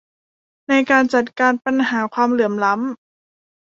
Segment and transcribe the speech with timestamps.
[0.67, 2.99] ในการจัดการปัญหาความเหลื่อมล้ำ